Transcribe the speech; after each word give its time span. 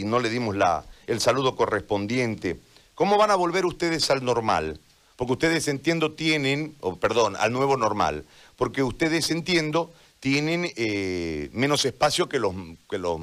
y 0.00 0.04
no 0.04 0.18
le 0.18 0.30
dimos 0.30 0.56
la, 0.56 0.84
el 1.06 1.20
saludo 1.20 1.54
correspondiente. 1.54 2.58
¿Cómo 2.94 3.18
van 3.18 3.30
a 3.30 3.34
volver 3.34 3.66
ustedes 3.66 4.10
al 4.10 4.24
normal? 4.24 4.80
Porque 5.16 5.32
ustedes, 5.32 5.68
entiendo, 5.68 6.12
tienen, 6.12 6.74
o 6.80 6.96
perdón, 6.96 7.36
al 7.36 7.52
nuevo 7.52 7.76
normal, 7.76 8.24
porque 8.56 8.82
ustedes, 8.82 9.30
entiendo, 9.30 9.92
tienen 10.18 10.70
eh, 10.76 11.50
menos 11.52 11.84
espacio 11.84 12.28
que 12.28 12.38
los, 12.38 12.54
que 12.88 12.98
los, 12.98 13.20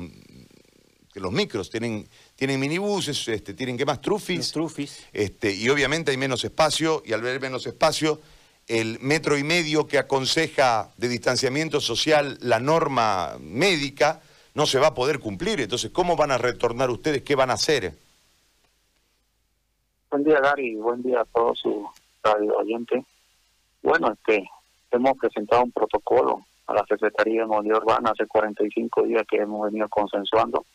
que 1.11 1.19
los 1.19 1.31
micros, 1.31 1.69
tienen, 1.69 2.07
tienen 2.35 2.59
minibuses, 2.59 3.27
este, 3.27 3.53
tienen, 3.53 3.77
¿qué 3.77 3.85
más? 3.85 4.01
Trufis. 4.01 4.51
Trufis. 4.51 4.99
Este, 5.11 5.53
y 5.53 5.69
obviamente 5.69 6.11
hay 6.11 6.17
menos 6.17 6.43
espacio, 6.43 7.01
y 7.05 7.13
al 7.13 7.21
ver 7.21 7.41
menos 7.41 7.65
espacio, 7.65 8.21
el 8.67 8.99
metro 8.99 9.37
y 9.37 9.43
medio 9.43 9.87
que 9.87 9.97
aconseja 9.97 10.91
de 10.97 11.07
distanciamiento 11.07 11.81
social 11.81 12.37
la 12.41 12.59
norma 12.59 13.37
médica 13.39 14.21
no 14.57 14.65
se 14.65 14.79
va 14.79 14.87
a 14.87 14.93
poder 14.95 15.19
cumplir. 15.19 15.61
Entonces, 15.61 15.91
¿cómo 15.91 16.15
van 16.15 16.31
a 16.31 16.39
retornar 16.39 16.89
ustedes? 16.89 17.21
¿Qué 17.21 17.35
van 17.35 17.51
a 17.51 17.53
hacer? 17.53 17.93
Buen 20.09 20.23
día, 20.23 20.39
Gary. 20.39 20.73
Buen 20.73 21.03
día 21.03 21.21
a 21.21 21.25
todos 21.25 21.59
sus 21.59 21.85
radio 22.23 22.57
oyentes. 22.57 23.05
Bueno, 23.83 24.11
este, 24.11 24.49
hemos 24.89 25.15
presentado 25.19 25.61
un 25.61 25.71
protocolo 25.71 26.41
a 26.65 26.73
la 26.73 26.83
Secretaría 26.89 27.41
de 27.41 27.45
Movilidad 27.45 27.83
Urbana 27.83 28.09
hace 28.09 28.25
45 28.25 29.03
días 29.03 29.27
que 29.29 29.37
hemos 29.37 29.63
venido 29.69 29.87
consensuando 29.89 30.65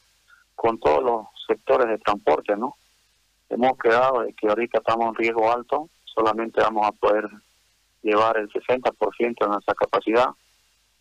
con 0.54 0.78
todos 0.78 1.02
los 1.02 1.26
sectores 1.44 1.88
de 1.88 1.98
transporte, 1.98 2.56
¿no? 2.56 2.76
Hemos 3.48 3.76
quedado 3.78 4.20
de 4.20 4.32
que 4.34 4.46
ahorita 4.46 4.78
estamos 4.78 5.08
en 5.08 5.14
riesgo 5.16 5.50
alto, 5.50 5.88
solamente 6.04 6.60
vamos 6.60 6.86
a 6.86 6.92
poder 6.92 7.28
llevar 8.00 8.36
el 8.36 8.48
60% 8.48 9.34
de 9.40 9.48
nuestra 9.48 9.74
capacidad. 9.74 10.28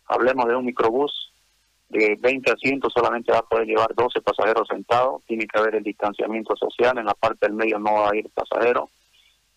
Hablemos 0.06 0.48
de 0.48 0.56
un 0.56 0.64
microbús 0.64 1.31
de 1.92 2.16
20 2.18 2.50
asientos, 2.50 2.92
solamente 2.94 3.32
va 3.32 3.40
a 3.40 3.42
poder 3.42 3.66
llevar 3.66 3.94
12 3.94 4.22
pasajeros 4.22 4.66
sentados, 4.66 5.22
tiene 5.26 5.46
que 5.46 5.58
haber 5.58 5.74
el 5.74 5.82
distanciamiento 5.82 6.56
social, 6.56 6.96
en 6.96 7.04
la 7.04 7.14
parte 7.14 7.46
del 7.46 7.54
medio 7.54 7.78
no 7.78 7.92
va 7.92 8.10
a 8.10 8.16
ir 8.16 8.30
pasajero, 8.30 8.88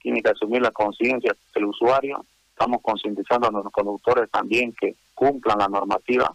tiene 0.02 0.22
que 0.22 0.31
asumir 0.31 0.61
la 0.61 0.72
conciencia 0.72 1.33
del 1.53 1.66
usuario, 1.66 2.25
estamos 2.50 2.81
concientizando 2.81 3.47
a 3.47 3.52
los 3.52 3.72
conductores 3.72 4.30
también 4.30 4.73
que 4.73 4.95
cumplan 5.13 5.59
la 5.59 5.69
normativa, 5.69 6.30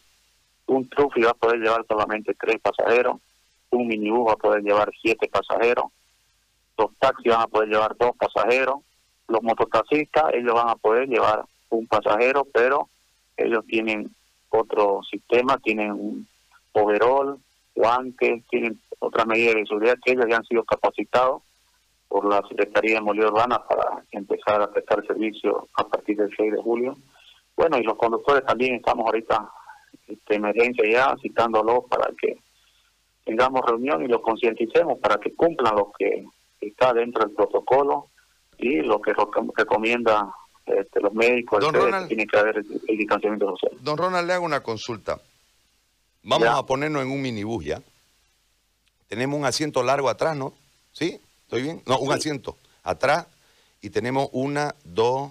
un 0.66 0.88
trufi 0.88 1.20
va 1.20 1.32
a 1.32 1.34
poder 1.34 1.58
llevar 1.60 1.84
solamente 1.86 2.34
3 2.34 2.60
pasajeros, 2.60 3.16
un 3.70 3.86
minibús 3.86 4.28
va 4.28 4.32
a 4.32 4.36
poder 4.36 4.62
llevar 4.62 4.90
7 5.02 5.28
pasajeros, 5.28 5.84
los 6.78 6.96
taxis 6.98 7.30
van 7.30 7.42
a 7.42 7.46
poder 7.46 7.68
llevar 7.68 7.94
2 7.98 8.12
pasajeros, 8.16 8.76
los 9.28 9.42
mototaxistas 9.42 10.32
ellos 10.32 10.54
van 10.54 10.70
a 10.70 10.76
poder 10.76 11.08
llevar 11.08 11.44
un 11.68 11.86
pasajero, 11.86 12.46
pero 12.52 12.88
ellos 13.36 13.64
tienen 13.66 14.10
otro 14.50 15.00
sistema, 15.08 15.58
tienen 15.58 15.92
un 15.92 16.28
overall, 16.72 17.38
guantes, 17.74 18.44
tienen 18.48 18.80
otra 18.98 19.24
medida 19.24 19.54
de 19.54 19.66
seguridad 19.66 19.98
que 20.04 20.12
ellos 20.12 20.26
ya 20.28 20.36
han 20.36 20.44
sido 20.44 20.64
capacitados 20.64 21.42
por 22.08 22.28
la 22.28 22.42
Secretaría 22.48 22.96
de 22.96 23.00
Movilidad 23.00 23.30
Urbana 23.30 23.64
para 23.66 24.02
empezar 24.10 24.60
a 24.60 24.70
prestar 24.70 25.06
servicio 25.06 25.68
a 25.74 25.86
partir 25.86 26.16
del 26.16 26.34
6 26.36 26.52
de 26.52 26.62
julio. 26.62 26.96
Bueno, 27.56 27.78
y 27.78 27.82
los 27.82 27.96
conductores 27.96 28.44
también 28.44 28.74
estamos 28.74 29.06
ahorita 29.06 29.50
de 30.08 30.34
emergencia 30.34 30.84
ya 30.90 31.16
citándolos 31.22 31.84
para 31.88 32.10
que 32.20 32.38
tengamos 33.24 33.62
reunión 33.64 34.02
y 34.02 34.08
los 34.08 34.22
concienticemos 34.22 34.98
para 34.98 35.18
que 35.18 35.34
cumplan 35.34 35.76
lo 35.76 35.92
que 35.96 36.26
está 36.60 36.92
dentro 36.92 37.24
del 37.24 37.34
protocolo 37.34 38.08
y 38.58 38.80
lo 38.80 39.00
que 39.00 39.12
recomienda 39.56 40.34
este, 40.78 41.00
los 41.00 41.12
médicos, 41.12 41.60
Don 41.60 41.74
Ronald, 41.74 42.08
tiene 42.08 42.26
que 42.26 42.38
haber 42.38 42.58
el, 42.58 42.98
distanciamiento 42.98 43.50
social. 43.50 43.72
Don 43.82 43.96
Ronald, 43.96 44.26
le 44.26 44.34
hago 44.34 44.44
una 44.44 44.62
consulta. 44.62 45.20
Vamos 46.22 46.48
a 46.48 46.64
ponernos 46.66 47.02
en 47.02 47.10
un 47.10 47.22
minibús 47.22 47.64
ya. 47.64 47.80
Tenemos 49.08 49.38
un 49.38 49.46
asiento 49.46 49.82
largo 49.82 50.08
atrás, 50.08 50.36
¿no? 50.36 50.54
¿Sí? 50.92 51.20
¿Estoy 51.44 51.62
bien? 51.62 51.82
No, 51.86 51.98
un 51.98 52.12
asiento 52.12 52.56
atrás 52.82 53.26
y 53.80 53.90
tenemos 53.90 54.28
una, 54.32 54.74
dos, 54.84 55.30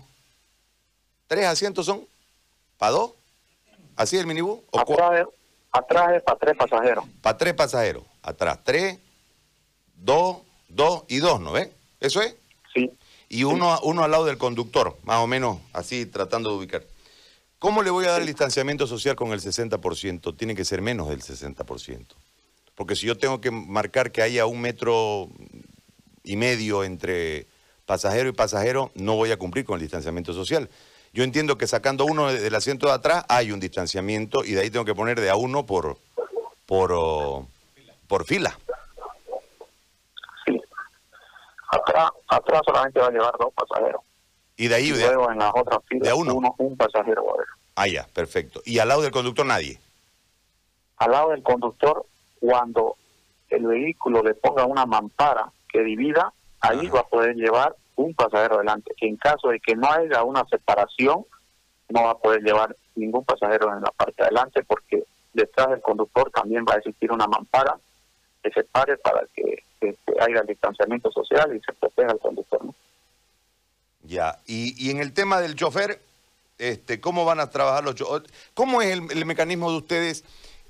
tres 1.28 1.46
asientos 1.46 1.86
son 1.86 2.06
para 2.78 2.94
dos. 2.94 3.14
¿Así 3.96 4.18
el 4.18 4.26
minibús? 4.26 4.60
atrás, 4.74 5.28
atrás 5.72 6.14
es 6.16 6.24
para 6.24 6.40
tres 6.40 6.58
pasajeros. 6.58 7.06
Para 7.22 7.38
tres 7.38 7.54
pasajeros. 7.54 8.04
Atrás 8.22 8.60
tres, 8.64 9.00
dos, 9.96 10.38
dos 10.68 11.04
y 11.08 11.18
dos, 11.18 11.40
¿no 11.40 11.52
ves? 11.52 11.70
¿Eso 12.00 12.22
es? 12.22 12.36
Sí 12.74 12.92
y 13.30 13.44
uno, 13.44 13.80
uno 13.84 14.04
al 14.04 14.12
lado 14.12 14.26
del 14.26 14.38
conductor, 14.38 14.98
más 15.04 15.20
o 15.20 15.28
menos 15.28 15.60
así 15.72 16.08
tratando 16.08 16.50
de 16.50 16.58
ubicar. 16.58 16.84
¿Cómo 17.60 17.84
le 17.84 17.92
voy 17.92 18.06
a 18.06 18.12
dar 18.12 18.22
el 18.22 18.28
distanciamiento 18.28 18.88
social 18.88 19.16
con 19.16 19.32
el 19.32 19.40
60%? 19.40 20.36
Tiene 20.36 20.56
que 20.56 20.66
ser 20.66 20.82
menos 20.82 21.10
del 21.10 21.22
60%. 21.22 22.06
Porque 22.74 22.96
si 22.96 23.06
yo 23.06 23.18
tengo 23.18 23.40
que 23.42 23.52
marcar 23.52 24.12
que 24.12 24.22
haya 24.22 24.46
un 24.46 24.62
metro 24.62 25.30
y 26.24 26.38
medio 26.38 26.84
entre 26.84 27.48
pasajero 27.86 28.30
y 28.30 28.32
pasajero, 28.32 28.92
no 28.96 29.16
voy 29.16 29.32
a 29.32 29.38
cumplir 29.38 29.66
con 29.66 29.76
el 29.76 29.82
distanciamiento 29.82 30.34
social. 30.34 30.70
Yo 31.12 31.24
entiendo 31.24 31.58
que 31.58 31.68
sacando 31.68 32.06
uno 32.06 32.32
del 32.32 32.56
asiento 32.56 32.88
de 32.88 32.94
atrás 32.94 33.26
hay 33.28 33.52
un 33.52 33.60
distanciamiento 33.60 34.46
y 34.46 34.52
de 34.52 34.62
ahí 34.62 34.70
tengo 34.70 34.86
que 34.86 34.96
poner 34.96 35.20
de 35.20 35.30
a 35.30 35.36
uno 35.36 35.66
por, 35.66 35.98
por, 36.66 36.92
oh, 36.94 37.48
por 38.08 38.26
fila. 38.26 38.58
Atrás, 41.72 42.10
atrás 42.28 42.62
solamente 42.66 43.00
va 43.00 43.08
a 43.08 43.12
llevar 43.12 43.36
dos 43.40 43.54
pasajeros. 43.54 44.02
Y 44.58 44.68
de 44.68 44.76
ahí, 44.76 44.90
y 44.90 44.92
luego 44.92 45.32
en 45.32 45.40
las 45.40 45.52
otras 45.56 45.80
filas, 45.86 46.08
de 46.08 46.14
uno. 46.14 46.56
un 46.58 46.76
pasajero 46.76 47.24
va 47.24 47.32
a 47.32 47.34
haber. 47.36 47.48
Ah, 47.76 47.88
ya, 47.88 48.08
perfecto. 48.14 48.62
¿Y 48.66 48.80
al 48.80 48.90
lado 48.90 49.02
del 49.02 49.12
conductor 49.12 49.46
nadie? 49.46 49.80
Al 50.98 51.12
lado 51.12 51.30
del 51.30 51.44
conductor, 51.44 52.06
cuando 52.40 52.98
el 53.50 53.66
vehículo 53.66 54.22
le 54.22 54.34
ponga 54.34 54.66
una 54.66 54.86
mampara 54.86 55.52
que 55.70 55.82
divida, 55.82 56.34
ahí 56.60 56.88
va 56.88 57.02
a 57.02 57.08
poder 57.08 57.36
llevar 57.36 57.76
un 57.96 58.14
pasajero 58.14 58.56
adelante. 58.56 58.94
en 59.02 59.18
caso 59.18 59.50
de 59.50 59.60
que 59.60 59.76
no 59.76 59.90
haya 59.92 60.24
una 60.24 60.46
separación, 60.46 61.26
no 61.90 62.04
va 62.04 62.12
a 62.12 62.18
poder 62.18 62.42
llevar 62.42 62.76
ningún 62.96 63.24
pasajero 63.24 63.74
en 63.76 63.82
la 63.82 63.92
parte 63.92 64.16
de 64.18 64.24
adelante 64.26 64.64
porque 64.64 65.04
detrás 65.34 65.70
del 65.70 65.82
conductor 65.82 66.30
también 66.32 66.66
va 66.70 66.76
a 66.76 66.78
existir 66.78 67.12
una 67.12 67.28
mampara 67.28 67.78
que 68.42 68.52
separe 68.52 68.98
para 68.98 69.26
que 69.36 69.64
que, 69.80 69.96
haya 70.20 70.42
distanciamiento 70.44 71.12
social 71.12 71.56
y 71.56 71.60
se 71.62 71.74
proteja 71.74 72.12
al 72.12 72.20
conductor. 72.20 72.62
Ya, 74.04 74.38
y, 74.46 74.76
y 74.84 74.92
en 74.92 75.00
el 75.00 75.14
tema 75.14 75.40
del 75.40 75.56
chofer, 75.56 76.00
este, 76.58 77.00
¿cómo 77.00 77.26
van 77.26 77.40
a 77.40 77.50
trabajar 77.50 77.84
los 77.84 77.96
choferes? 77.96 78.32
¿Cómo 78.54 78.82
es 78.82 78.98
el, 78.98 79.26
mecanismo 79.26 79.72
de 79.72 79.78
ustedes? 79.78 80.24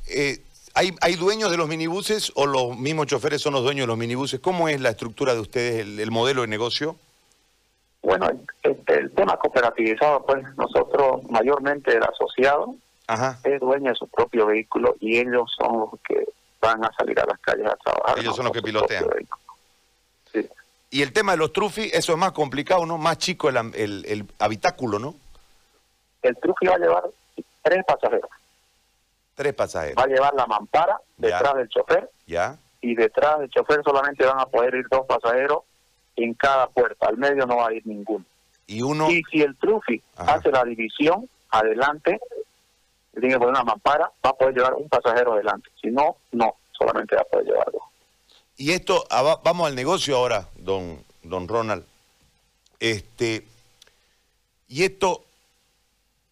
Eh, 0.07 0.43
¿hay, 0.73 0.93
¿Hay 1.01 1.15
dueños 1.15 1.49
de 1.51 1.57
los 1.57 1.67
minibuses 1.67 2.31
o 2.35 2.45
los 2.45 2.77
mismos 2.77 3.07
choferes 3.07 3.41
son 3.41 3.53
los 3.53 3.63
dueños 3.63 3.83
de 3.83 3.87
los 3.87 3.97
minibuses? 3.97 4.39
¿Cómo 4.39 4.69
es 4.69 4.79
la 4.81 4.89
estructura 4.89 5.33
de 5.33 5.39
ustedes, 5.39 5.85
el, 5.85 6.11
modelo 6.11 6.41
de 6.41 6.47
negocio? 6.47 6.95
Bueno, 8.01 8.29
este, 8.63 8.93
el 8.95 9.11
tema 9.11 9.37
cooperativizado, 9.37 10.25
pues 10.25 10.43
nosotros 10.55 11.23
mayormente 11.29 11.95
el 11.95 12.03
asociado 12.03 12.75
es 13.43 13.59
dueño 13.59 13.89
de 13.89 13.95
su 13.95 14.07
propio 14.07 14.45
vehículo 14.45 14.95
y 14.99 15.17
ellos 15.17 15.51
son 15.57 15.79
los 15.79 15.89
que 16.07 16.25
van 16.61 16.83
a 16.83 16.91
salir 16.97 17.19
a 17.19 17.25
las 17.25 17.39
calles 17.39 17.67
a 17.67 17.75
trabajar. 17.75 18.19
Ellos 18.19 18.35
son 18.35 18.45
los 18.45 18.53
que 18.53 18.61
pilotean. 18.61 19.05
Y 20.91 21.03
el 21.03 21.13
tema 21.13 21.33
de 21.33 21.37
los 21.37 21.53
trufis, 21.53 21.93
eso 21.93 22.13
es 22.13 22.17
más 22.17 22.31
complicado, 22.31 22.85
¿no? 22.85 22.97
Más 22.97 23.17
chico 23.17 23.49
el, 23.49 23.57
el, 23.75 24.25
habitáculo, 24.39 24.97
¿no? 24.97 25.15
El 26.21 26.35
trufi 26.37 26.65
va 26.65 26.75
a 26.75 26.79
llevar 26.79 27.03
tres 27.61 27.85
pasajeros. 27.85 28.29
Tres 29.35 29.53
pasajeros. 29.53 29.97
Va 29.97 30.03
a 30.03 30.07
llevar 30.07 30.33
la 30.33 30.47
mampara 30.47 30.99
detrás 31.15 31.55
del 31.55 31.69
chofer. 31.69 32.09
Ya. 32.25 32.57
Y 32.81 32.95
detrás 32.95 33.39
del 33.39 33.49
chofer 33.49 33.83
solamente 33.83 34.25
van 34.25 34.39
a 34.39 34.47
poder 34.47 34.73
ir 34.75 34.85
dos 34.89 35.05
pasajeros 35.05 35.59
en 36.15 36.33
cada 36.33 36.67
puerta. 36.67 37.07
Al 37.07 37.17
medio 37.17 37.45
no 37.45 37.57
va 37.57 37.67
a 37.67 37.73
ir 37.73 37.85
ninguno. 37.85 38.25
Y 38.65 38.81
uno. 38.81 39.09
Y 39.11 39.21
si 39.31 39.41
el 39.41 39.55
trufi 39.57 40.01
hace 40.15 40.51
la 40.51 40.63
división, 40.63 41.29
adelante, 41.49 42.19
tiene 43.13 43.29
que 43.29 43.39
poner 43.39 43.51
una 43.51 43.63
mampara, 43.63 44.11
va 44.25 44.29
a 44.29 44.33
poder 44.33 44.55
llevar 44.55 44.73
un 44.75 44.87
pasajero 44.87 45.33
adelante. 45.33 45.69
Si 45.81 45.89
no, 45.89 46.17
no, 46.31 46.55
solamente 46.71 47.15
va 47.15 47.21
a 47.21 47.25
poder 47.25 47.45
llevar 47.45 47.71
dos. 47.71 47.81
Y 48.57 48.71
esto, 48.71 49.05
ah, 49.09 49.39
vamos 49.43 49.67
al 49.67 49.75
negocio 49.75 50.17
ahora, 50.17 50.49
don, 50.55 51.03
don 51.23 51.47
Ronald. 51.47 51.85
Este, 52.79 53.45
y 54.67 54.83
esto, 54.83 55.23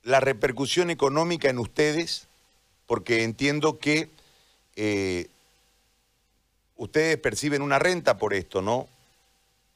la 0.03 0.19
repercusión 0.19 0.89
económica 0.89 1.49
en 1.49 1.57
ustedes, 1.57 2.27
porque 2.85 3.23
entiendo 3.23 3.79
que 3.79 4.09
eh, 4.75 5.27
ustedes 6.75 7.17
perciben 7.17 7.61
una 7.61 7.79
renta 7.79 8.17
por 8.17 8.33
esto, 8.33 8.61
¿no? 8.61 8.87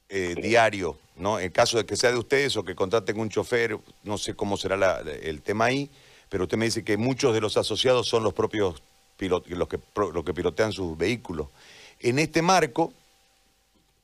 Eh, 0.09 0.35
diario, 0.35 0.97
¿no? 1.15 1.39
En 1.39 1.51
caso 1.51 1.77
de 1.77 1.85
que 1.85 1.95
sea 1.95 2.11
de 2.11 2.17
ustedes 2.17 2.55
o 2.57 2.65
que 2.65 2.75
contraten 2.75 3.19
un 3.19 3.29
chofer, 3.29 3.77
no 4.03 4.17
sé 4.17 4.35
cómo 4.35 4.57
será 4.57 4.99
el 4.99 5.41
tema 5.41 5.65
ahí 5.65 5.89
pero 6.31 6.45
usted 6.45 6.57
me 6.57 6.63
dice 6.63 6.85
que 6.85 6.95
muchos 6.95 7.33
de 7.33 7.41
los 7.41 7.57
asociados 7.57 8.07
son 8.07 8.23
los 8.23 8.33
propios 8.33 8.81
pilotos, 9.17 9.51
los 9.51 9.67
que, 9.67 10.33
pilotean 10.33 10.71
sus 10.71 10.97
vehículos. 10.97 11.47
En 11.99 12.19
este 12.19 12.41
marco, 12.41 12.93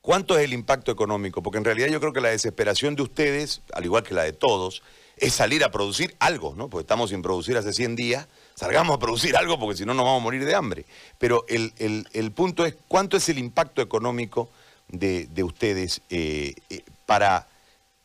¿cuánto 0.01 0.37
es 0.37 0.43
el 0.43 0.51
impacto 0.51 0.91
económico? 0.91 1.41
Porque 1.41 1.57
en 1.57 1.63
realidad 1.63 1.87
yo 1.87 2.01
creo 2.01 2.11
que 2.11 2.19
la 2.19 2.27
desesperación 2.27 2.97
de 2.97 3.03
ustedes, 3.03 3.61
al 3.71 3.85
igual 3.85 4.03
que 4.03 4.13
la 4.13 4.23
de 4.23 4.33
todos, 4.33 4.83
es 5.15 5.35
salir 5.35 5.63
a 5.63 5.71
producir 5.71 6.17
algo, 6.19 6.53
¿no? 6.53 6.67
Porque 6.67 6.81
estamos 6.81 7.11
sin 7.11 7.21
producir 7.21 7.55
hace 7.55 7.71
100 7.71 7.95
días, 7.95 8.27
salgamos 8.55 8.97
a 8.97 8.99
producir 8.99 9.37
algo 9.37 9.57
porque 9.57 9.77
si 9.77 9.85
no 9.85 9.93
nos 9.93 10.03
vamos 10.03 10.19
a 10.19 10.23
morir 10.25 10.43
de 10.43 10.53
hambre. 10.53 10.85
Pero 11.19 11.45
el, 11.47 11.71
el, 12.11 12.31
punto 12.33 12.65
es, 12.65 12.75
¿cuánto 12.89 13.15
es 13.15 13.29
el 13.29 13.37
impacto 13.37 13.81
económico 13.81 14.49
de, 14.89 15.29
ustedes 15.43 16.01
eh, 16.09 16.55
eh, 16.69 16.83
para 17.05 17.47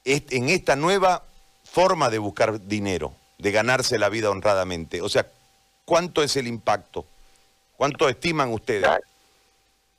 en 0.05 0.49
esta 0.49 0.77
nueva 0.77 1.25
forma 1.65 2.09
de 2.09 2.19
buscar 2.19 2.69
dinero, 2.69 3.17
de 3.43 3.51
ganarse 3.51 3.99
la 3.99 4.09
vida 4.09 4.31
honradamente? 4.31 5.03
O 5.03 5.09
sea, 5.09 5.27
¿cuánto 5.85 6.23
es 6.23 6.37
el 6.37 6.47
impacto? 6.47 7.05
¿Cuánto 7.77 8.09
estiman 8.09 8.53
ustedes? 8.53 8.89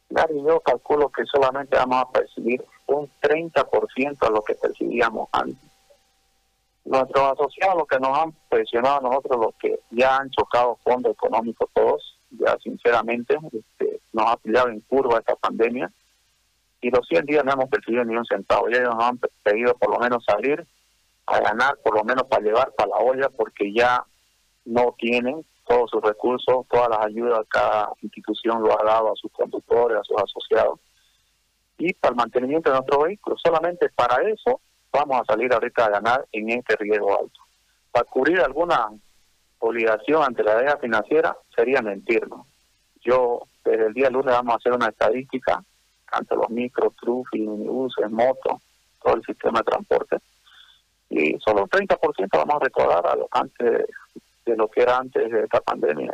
Gary, 0.09 0.41
yo 0.47 0.61
calculo 0.61 1.09
que 1.09 1.25
solamente 1.25 1.75
vamos 1.75 2.01
a 2.01 2.09
percibir 2.11 2.63
un 2.87 3.09
30% 3.21 4.19
de 4.19 4.29
lo 4.29 4.41
que 4.43 4.55
percibíamos 4.55 5.27
antes. 5.33 5.69
Nuestros 6.85 7.33
asociados, 7.33 7.77
los 7.77 7.87
que 7.87 7.99
nos 7.99 8.17
han 8.17 8.33
presionado 8.49 8.97
a 8.97 9.01
nosotros, 9.01 9.39
los 9.39 9.55
que 9.55 9.79
ya 9.91 10.17
han 10.17 10.29
chocado 10.29 10.77
fondo 10.83 11.11
económico 11.11 11.69
todos, 11.73 12.17
ya 12.31 12.57
sinceramente 12.63 13.37
este, 13.51 13.99
nos 14.13 14.27
ha 14.27 14.37
pillado 14.37 14.69
en 14.69 14.79
curva 14.81 15.19
esta 15.19 15.35
pandemia 15.35 15.91
y 16.81 16.89
los 16.89 17.07
100 17.07 17.25
días 17.25 17.45
no 17.45 17.53
hemos 17.53 17.69
percibido 17.69 18.03
ni 18.05 18.15
un 18.15 18.25
centavo. 18.25 18.69
Ya 18.69 18.77
ellos 18.77 18.95
nos 18.95 19.03
han 19.03 19.19
pedido 19.43 19.73
por 19.75 19.91
lo 19.91 19.99
menos 19.99 20.23
salir 20.23 20.65
a 21.25 21.39
ganar, 21.39 21.77
por 21.83 21.95
lo 21.95 22.03
menos 22.03 22.23
para 22.27 22.43
llevar 22.43 22.71
para 22.73 22.89
la 22.89 22.97
olla, 22.97 23.29
porque 23.29 23.71
ya 23.73 24.05
no 24.65 24.95
tienen 24.97 25.45
todos 25.65 25.89
sus 25.89 26.01
recursos, 26.01 26.65
todas 26.69 26.89
las 26.89 27.05
ayudas, 27.05 27.45
cada 27.49 27.89
institución 28.01 28.61
lo 28.61 28.79
ha 28.79 28.83
dado 28.83 29.13
a 29.13 29.15
sus 29.15 29.31
conductores, 29.31 29.97
a 29.97 30.03
sus 30.03 30.17
asociados. 30.21 30.79
Y 31.77 31.93
para 31.93 32.11
el 32.11 32.17
mantenimiento 32.17 32.69
de 32.69 32.77
nuestro 32.77 33.01
vehículo, 33.03 33.37
solamente 33.37 33.89
para 33.89 34.21
eso 34.29 34.59
vamos 34.91 35.21
a 35.21 35.25
salir 35.25 35.51
ahorita 35.53 35.85
a 35.85 35.89
ganar 35.89 36.25
en 36.31 36.49
este 36.49 36.75
riesgo 36.75 37.17
alto. 37.17 37.39
Para 37.91 38.05
cubrir 38.05 38.39
alguna 38.41 38.89
obligación 39.59 40.23
ante 40.23 40.43
la 40.43 40.55
deuda 40.55 40.77
financiera 40.77 41.35
sería 41.55 41.81
mentirnos. 41.81 42.45
Yo, 43.01 43.43
desde 43.63 43.87
el 43.87 43.93
día 43.93 44.09
lunes 44.09 44.33
vamos 44.33 44.53
a 44.53 44.57
hacer 44.57 44.73
una 44.73 44.89
estadística 44.89 45.63
ante 46.11 46.35
los 46.35 46.49
micro, 46.49 46.93
trufi, 46.99 47.39
minibuses, 47.39 48.09
motos, 48.11 48.61
todo 49.01 49.15
el 49.15 49.23
sistema 49.23 49.59
de 49.59 49.65
transporte. 49.65 50.17
Y 51.13 51.37
solo 51.39 51.63
un 51.63 51.69
30% 51.69 52.27
vamos 52.31 52.55
a 52.55 52.65
recordar 52.65 53.05
a 53.05 53.15
lo, 53.15 53.27
antes 53.31 53.85
de 54.45 54.57
lo 54.57 54.67
que 54.67 54.81
era 54.81 54.97
antes 54.97 55.31
de 55.31 55.43
esta 55.43 55.61
pandemia. 55.61 56.11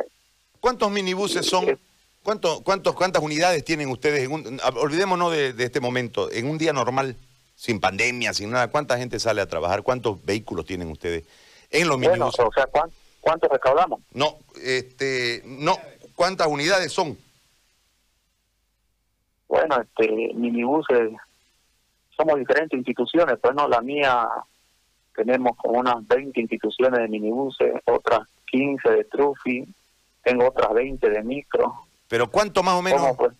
¿Cuántos 0.60 0.90
minibuses 0.90 1.46
son? 1.46 1.78
¿Cuánto, 2.22 2.62
cuántos, 2.62 2.94
¿Cuántas 2.94 3.22
unidades 3.22 3.64
tienen 3.64 3.88
ustedes? 3.88 4.24
En 4.24 4.60
olvidémonos 4.76 5.32
de, 5.32 5.54
este 5.58 5.80
momento. 5.80 6.30
En 6.30 6.48
un 6.50 6.58
día 6.58 6.74
normal, 6.74 7.16
sin 7.54 7.80
pandemia, 7.80 8.34
sin 8.34 8.50
nada, 8.50 8.68
¿cuánta 8.68 8.98
gente 8.98 9.18
sale 9.18 9.40
a 9.40 9.48
trabajar? 9.48 9.82
¿Cuántos 9.82 10.22
vehículos 10.22 10.66
tienen 10.66 10.90
ustedes 10.90 11.24
en 11.70 11.88
los 11.88 11.98
minibuses? 11.98 12.40
O 12.40 12.52
sea, 12.52 12.68
¿cuántos 13.20 13.50
recaudamos? 13.50 14.00
No, 14.12 14.36
este, 14.62 15.42
no. 15.46 15.78
¿Cuántas 16.14 16.46
unidades 16.48 16.92
son? 16.92 17.16
Bueno, 19.48 19.80
este, 19.80 20.34
minibuses, 20.34 21.12
somos 22.14 22.38
diferentes 22.38 22.76
instituciones, 22.76 23.38
pues 23.40 23.54
no, 23.54 23.66
la 23.66 23.80
mía 23.80 24.28
tenemos 25.14 25.56
como 25.56 25.80
unas 25.80 26.06
20 26.06 26.40
instituciones 26.40 27.00
de 27.00 27.08
minibuses, 27.08 27.74
otras 27.84 28.20
15 28.46 28.90
de 28.90 29.04
trufi, 29.04 29.66
tengo 30.22 30.48
otras 30.48 30.72
20 30.72 31.08
de 31.08 31.22
micro. 31.22 31.86
¿Pero 32.08 32.30
cuánto 32.30 32.62
más 32.62 32.74
o 32.74 32.82
menos 32.82 33.16
pues? 33.16 33.32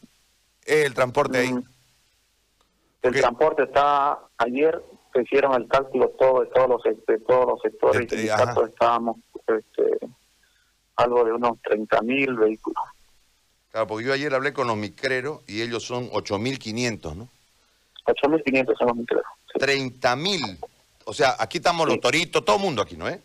es 0.65 0.87
el 0.87 0.95
transporte 0.95 1.39
ahí? 1.39 1.53
Mm, 1.53 1.65
el 3.03 3.15
transporte 3.15 3.63
está, 3.65 4.19
ayer 4.39 4.83
se 5.13 5.23
hicieron 5.23 5.55
el 5.55 5.67
cálculo 5.67 6.11
todo 6.19 6.41
de 6.43 6.47
todos 6.47 6.69
los, 6.69 6.83
de 6.83 7.19
todos 7.19 7.47
los 7.47 7.61
sectores 7.61 8.03
este, 8.03 8.25
y 8.25 8.29
estábamos 8.29 9.17
este, 9.47 10.07
algo 10.97 11.25
de 11.25 11.33
unos 11.33 11.61
30 11.63 12.03
mil 12.03 12.35
vehículos. 12.35 12.83
Claro, 13.73 13.87
porque 13.87 14.07
yo 14.07 14.13
ayer 14.13 14.35
hablé 14.35 14.53
con 14.53 14.67
los 14.67 14.77
micreros 14.77 15.41
y 15.47 15.63
ellos 15.63 15.85
son 15.85 16.11
8.500, 16.11 17.15
¿no? 17.15 17.29
8.500 18.07 18.79
son 18.79 18.89
los 18.89 18.97
micreros. 18.97 19.27
Sí. 19.53 19.59
30.000. 19.61 20.59
O 21.11 21.13
sea, 21.13 21.35
aquí 21.41 21.59
estamos 21.59 21.89
los 21.89 21.99
toritos, 21.99 22.45
todo 22.45 22.55
el 22.55 22.63
mundo 22.63 22.83
aquí, 22.83 22.97
¿no 22.97 23.09
es? 23.09 23.19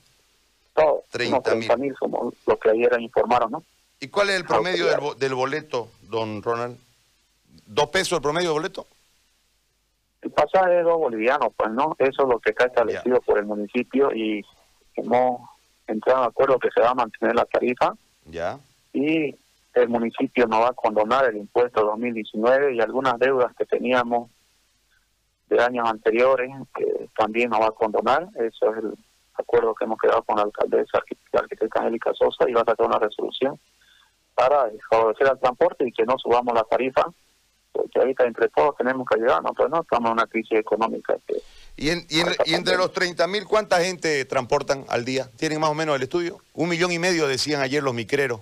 Todo. 0.73 1.03
30 1.11 1.75
mil 1.77 1.93
somos 1.99 2.33
los 2.47 2.59
que 2.59 2.71
ayer 2.71 2.99
informaron, 2.99 3.51
¿no? 3.51 3.63
¿Y 3.99 4.07
cuál 4.07 4.31
es 4.31 4.37
el 4.37 4.43
promedio 4.43 4.87
del, 5.13 5.35
boleto, 5.35 5.89
don 6.01 6.41
Ronald? 6.41 6.79
¿Dos 7.67 7.89
pesos 7.89 8.13
el 8.13 8.23
promedio 8.23 8.49
del 8.49 8.57
boleto? 8.57 8.87
El 10.23 10.31
pasaje 10.31 10.79
es 10.79 10.83
dos 10.83 10.97
bolivianos, 10.97 11.49
pues, 11.55 11.69
¿no? 11.69 11.95
Eso 11.99 12.23
es 12.23 12.27
lo 12.27 12.39
que 12.39 12.49
está 12.49 12.65
establecido 12.65 13.21
por 13.21 13.37
el 13.37 13.45
municipio 13.45 14.11
y 14.11 14.43
hemos 14.95 15.47
entrado 15.85 16.23
en 16.23 16.29
acuerdo 16.29 16.57
que 16.57 16.71
se 16.71 16.81
va 16.81 16.89
a 16.89 16.95
mantener 16.95 17.35
la 17.35 17.45
tarifa. 17.45 17.93
Ya. 18.25 18.57
Y 18.93 19.35
el 19.75 19.89
municipio 19.89 20.47
no 20.47 20.61
va 20.61 20.69
a 20.69 20.73
condonar 20.73 21.25
el 21.25 21.37
impuesto 21.37 21.85
2019 21.85 22.73
y 22.73 22.81
algunas 22.81 23.19
deudas 23.19 23.55
que 23.55 23.67
teníamos 23.67 24.31
de 25.49 25.61
años 25.61 25.87
anteriores 25.87 26.49
que 26.75 26.94
también 27.15 27.49
nos 27.49 27.61
va 27.61 27.67
a 27.67 27.71
condonar. 27.71 28.27
Eso 28.35 28.71
es 28.71 28.83
el 28.83 28.93
acuerdo 29.33 29.75
que 29.75 29.85
hemos 29.85 29.99
quedado 29.99 30.23
con 30.23 30.37
la 30.37 30.43
alcaldesa, 30.43 30.99
la 31.31 31.39
arquitecta 31.39 31.79
Angélica 31.79 32.13
Sosa, 32.13 32.49
y 32.49 32.53
va 32.53 32.61
a 32.61 32.65
sacar 32.65 32.87
una 32.87 32.99
resolución 32.99 33.59
para 34.33 34.69
favorecer 34.89 35.27
al 35.27 35.39
transporte 35.39 35.87
y 35.87 35.91
que 35.91 36.03
no 36.03 36.17
subamos 36.17 36.53
la 36.53 36.63
tarifa, 36.63 37.03
porque 37.71 37.99
ahorita 37.99 38.25
entre 38.25 38.49
todos 38.49 38.75
tenemos 38.77 39.07
que 39.07 39.19
ayudarnos, 39.19 39.53
pero 39.55 39.69
no 39.69 39.81
estamos 39.81 40.07
en 40.09 40.13
una 40.13 40.27
crisis 40.27 40.59
económica. 40.59 41.17
¿Y, 41.77 41.89
y, 41.89 42.53
entre 42.53 42.77
los 42.77 42.91
30 42.91 43.27
mil, 43.27 43.45
cuánta 43.45 43.81
gente 43.81 44.23
transportan 44.25 44.85
al 44.89 45.03
día? 45.03 45.29
¿Tienen 45.37 45.59
más 45.59 45.69
o 45.69 45.73
menos 45.73 45.95
el 45.95 46.03
estudio? 46.03 46.39
Un 46.53 46.69
millón 46.69 46.91
y 46.91 46.99
medio 46.99 47.27
decían 47.27 47.61
ayer 47.61 47.83
los 47.83 47.93
micreros. 47.93 48.41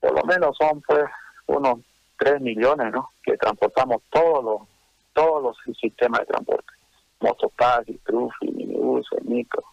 Por 0.00 0.14
lo 0.14 0.22
menos 0.24 0.56
son 0.58 0.82
pues 0.82 1.04
unos 1.46 1.80
3 2.18 2.40
millones, 2.40 2.92
¿no? 2.92 3.10
Que 3.22 3.36
transportamos 3.36 4.02
todos 4.10 4.44
los 4.44 4.60
todos 5.16 5.42
los 5.42 5.76
sistemas 5.80 6.20
de 6.20 6.26
transporte, 6.26 6.72
mototaxi, 7.20 7.98
trufi, 8.04 8.50
minibus, 8.50 9.06
micro. 9.22 9.64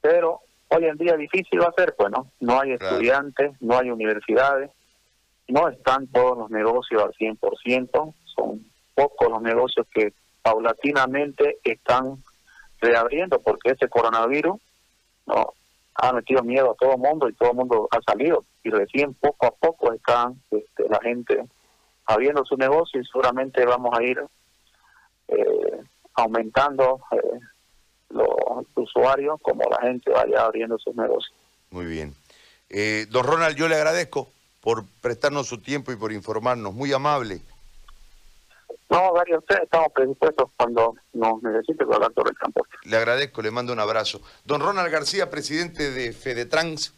Pero 0.00 0.40
hoy 0.68 0.86
en 0.86 0.96
día 0.96 1.16
difícil 1.16 1.60
va 1.60 1.68
a 1.68 1.72
ser, 1.72 1.94
pues, 1.96 2.10
¿no? 2.10 2.30
No 2.40 2.60
hay 2.60 2.72
estudiantes, 2.72 3.52
no 3.60 3.78
hay 3.78 3.90
universidades, 3.90 4.70
no 5.48 5.68
están 5.68 6.06
todos 6.08 6.38
los 6.38 6.50
negocios 6.50 7.02
al 7.02 7.12
100%, 7.12 8.14
son 8.24 8.64
pocos 8.94 9.28
los 9.28 9.42
negocios 9.42 9.86
que 9.92 10.12
paulatinamente 10.42 11.58
están 11.62 12.22
reabriendo 12.80 13.40
porque 13.40 13.70
ese 13.70 13.88
coronavirus 13.88 14.60
no 15.26 15.54
ha 15.94 16.12
metido 16.12 16.42
miedo 16.42 16.72
a 16.72 16.74
todo 16.74 16.92
el 16.92 16.98
mundo 16.98 17.28
y 17.28 17.32
todo 17.34 17.50
el 17.50 17.56
mundo 17.56 17.88
ha 17.90 18.00
salido 18.02 18.44
y 18.64 18.70
recién 18.70 19.14
poco 19.14 19.46
a 19.46 19.50
poco 19.52 19.92
están 19.92 20.40
este, 20.50 20.88
la 20.88 20.98
gente 21.00 21.44
abriendo 22.06 22.44
su 22.44 22.56
negocio 22.56 23.00
y 23.00 23.04
seguramente 23.04 23.64
vamos 23.64 23.96
a 23.96 24.02
ir 24.02 24.20
eh, 25.28 25.71
aumentando 26.14 27.00
eh, 27.12 27.40
los 28.10 28.66
usuarios 28.74 29.40
como 29.40 29.68
la 29.70 29.80
gente 29.80 30.10
vaya 30.10 30.44
abriendo 30.44 30.78
sus 30.78 30.94
negocios. 30.94 31.34
Muy 31.70 31.86
bien. 31.86 32.14
Eh, 32.68 33.06
don 33.10 33.24
Ronald, 33.24 33.56
yo 33.56 33.68
le 33.68 33.76
agradezco 33.76 34.28
por 34.60 34.84
prestarnos 35.00 35.46
su 35.46 35.58
tiempo 35.58 35.92
y 35.92 35.96
por 35.96 36.12
informarnos. 36.12 36.72
Muy 36.74 36.92
amable. 36.92 37.40
No, 38.88 39.12
varios 39.14 39.38
ustedes 39.38 39.62
estamos 39.62 39.88
predispuestos 39.94 40.50
cuando 40.54 40.94
nos 41.14 41.42
necesite 41.42 41.84
hablar 41.84 42.12
sobre 42.14 42.30
el 42.30 42.36
transporte. 42.36 42.76
Le 42.84 42.96
agradezco, 42.96 43.40
le 43.40 43.50
mando 43.50 43.72
un 43.72 43.80
abrazo. 43.80 44.20
Don 44.44 44.60
Ronald 44.60 44.92
García, 44.92 45.30
presidente 45.30 45.90
de 45.90 46.12
Fedetrans. 46.12 46.92